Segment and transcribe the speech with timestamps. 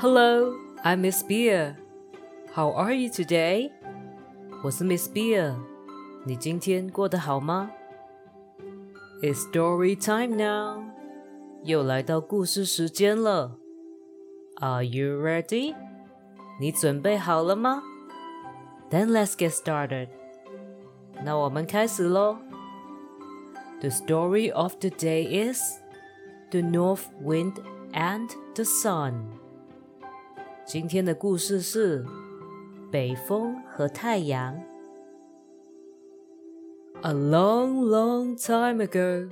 [0.00, 0.54] Hello,
[0.84, 1.76] I'm Miss Beer.
[2.54, 3.70] How are you today?
[4.62, 5.54] 我是 Miss Beer.
[6.24, 7.70] 你今天过得好吗？
[9.22, 10.82] It's story time now.
[11.64, 13.56] 又来到故事时间了。
[14.56, 15.74] Are you ready?
[16.60, 17.82] 你准备好了吗？
[18.90, 20.08] Then let's get started.
[21.24, 22.38] 那我们开始喽。
[23.80, 25.60] The story of the day is
[26.50, 27.54] The North Wind
[27.92, 29.14] and the Sun.
[30.70, 32.04] 今天的故事是
[32.90, 34.60] 北风和太阳。
[37.02, 39.28] A long, long time ago,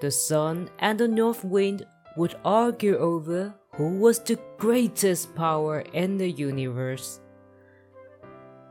[0.00, 1.84] the sun and the north wind
[2.16, 7.16] would argue over who was the greatest power in the universe.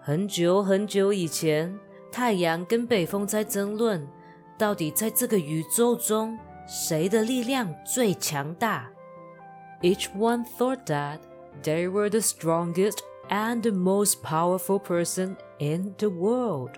[0.01, 1.77] 很久很久以前，
[2.11, 4.07] 太阳跟北风在争论，
[4.57, 8.89] 到底在这个宇宙中谁的力量最强大。
[9.81, 11.19] Each one thought that
[11.63, 16.71] they were the strongest and the most powerful person in the world.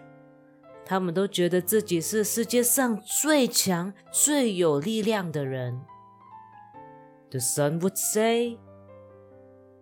[0.85, 5.81] 他们都觉得自己是世界上最强、最有力量的人。
[7.29, 8.57] The sun would say,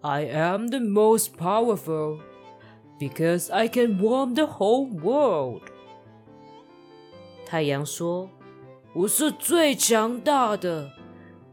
[0.02, 2.20] I am the most powerful
[3.00, 5.64] because I can warm the whole world.
[7.46, 10.92] 太阳说：“我是最强大的，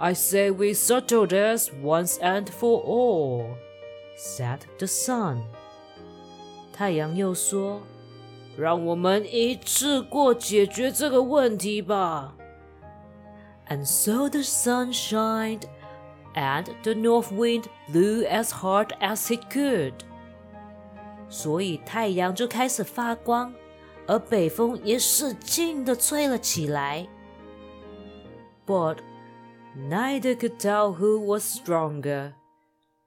[0.00, 3.56] I say we settle this once and for all,
[4.16, 5.42] said the sun.
[6.72, 7.80] 太阳又说。
[8.58, 12.34] 让我们一次过解决这个问题吧。
[13.68, 15.64] And so the sun shined,
[16.34, 19.92] and the north wind blew as hard as it could.
[21.28, 23.52] 所以太阳就开始发光，
[24.06, 27.06] 而北风也使劲地吹了起来。
[28.66, 29.00] But
[29.76, 32.32] neither could tell who was stronger,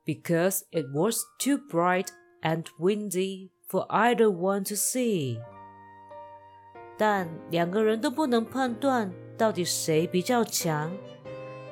[0.06, 2.12] because it was too bright
[2.42, 5.40] and windy for either one to see。
[6.98, 10.92] 但两个人都不能判断到底谁比较强，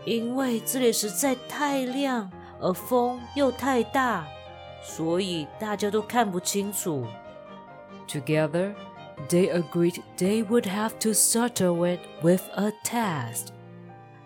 [0.06, 4.26] 因为这里实在太亮，而风又太大，
[4.82, 7.06] 所以大家都看不清楚。
[8.08, 8.74] Together,
[9.28, 13.48] they agreed they would have to settle it with a test。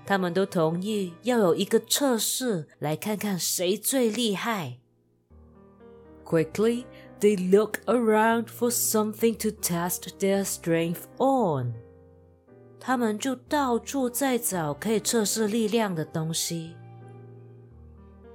[0.06, 4.79] 他们都同意要有一个测试，来看看谁最厉害。
[6.25, 6.85] Quickly.
[7.19, 11.73] They look around for something to test their strength on.
[12.79, 16.75] 他们就到处在找可以测试力量的东西。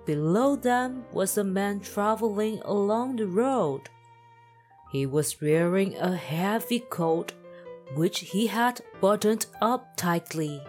[0.06, 3.81] Below them was a man traveling along the road.
[4.93, 7.31] He was wearing a heavy coat,
[7.97, 10.60] which he had buttoned up tightly.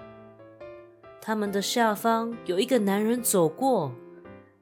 [1.25, 3.93] 他们的下方有一个男人走过，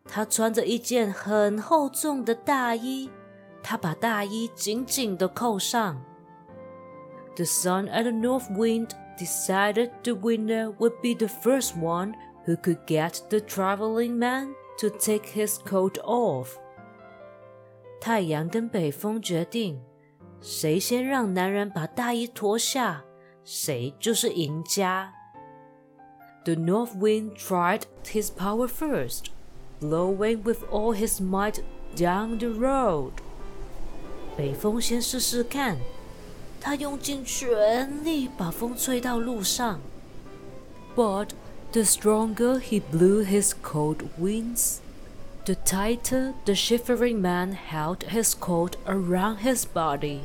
[0.05, 3.09] 他穿着一件很厚重的大衣。
[3.63, 6.03] 他把大衣紧紧地扣上。
[7.35, 12.15] The sun and the north wind decided the winner would be the first one
[12.47, 16.59] who could get the traveling man to take his coat off.
[18.01, 19.81] 太阳跟北风决定，
[20.43, 23.05] 谁先让男人把大衣脱下，
[23.45, 25.15] 谁就是赢家。
[26.44, 29.32] The north wind tried his power first,
[29.80, 31.64] blowing with all his might
[31.96, 33.14] down the road.
[34.38, 35.78] 北风先试试看，
[36.62, 39.80] 他用尽全力把风吹到路上。
[40.96, 41.30] But
[41.72, 44.78] the stronger he blew his cold winds,
[45.46, 50.20] the tighter the shivering man held his coat around his body.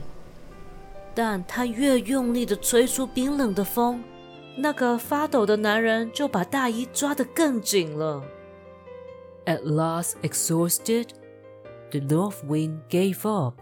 [1.15, 4.03] 但他越用力的吹出冰冷的风，
[4.58, 8.24] 那个发抖的男人就把大衣抓得更紧了。
[9.46, 11.10] At last, exhausted,
[11.92, 13.56] the north wind gave up.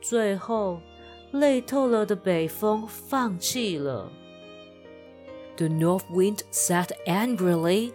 [0.00, 0.80] 最后，
[1.32, 4.10] 累透了的北风放弃了。
[5.56, 7.92] The north wind said angrily,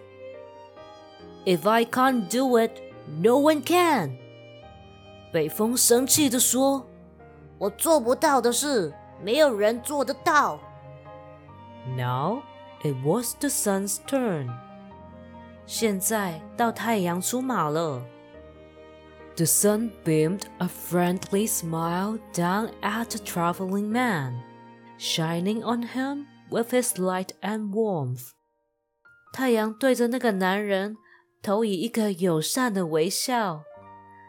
[1.44, 2.72] "If I can't do it,
[3.20, 4.16] no one can."
[5.32, 6.86] 北风生气地说
[7.58, 10.60] ：“我做不到的事，没有人做得到。”
[11.97, 12.43] Now
[12.83, 14.49] it was the sun's turn.
[15.65, 18.05] 现在到太阳出马了。
[19.35, 24.41] The sun beamed a friendly smile down at the traveling man,
[24.99, 28.29] shining on him with his light and warmth.
[29.33, 30.95] 太阳对着那个男人
[31.41, 33.63] 投以一个友善的微笑，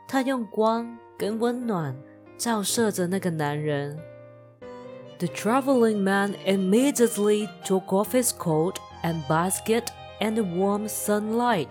[0.08, 1.94] 它用光跟温暖
[2.38, 3.98] 照射着那个男人。
[5.18, 9.84] The traveling man immediately took off his coat and basket
[10.20, 11.68] in the warm sunlight.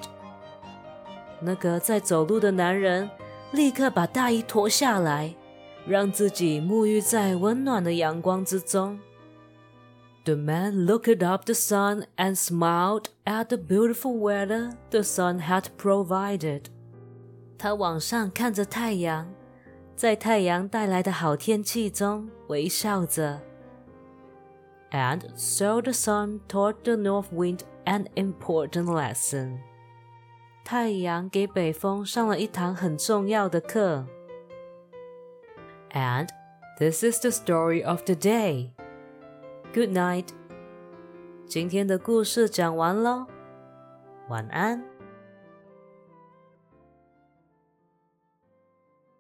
[1.40, 3.10] 那个在走路的男人
[3.52, 5.36] 立刻把大衣脱下来，
[5.86, 8.98] 让自己沐浴在温暖的阳光之中。
[10.24, 16.64] The man looked up the sun and smiled at the beautiful weather the sun had provided.
[17.58, 19.28] 他往上看着太阳，
[19.98, 23.42] 在太阳带来的好天气中微笑着。
[24.92, 29.60] And so the sun taught the north wind an important lesson.
[30.64, 34.06] 太阳给北风上了一堂很重要的课。
[35.92, 36.30] And
[36.78, 38.72] this is the story of the day.
[39.74, 40.28] Good night.
[41.46, 43.26] 今天的故事讲完喽，
[44.30, 44.84] 晚安。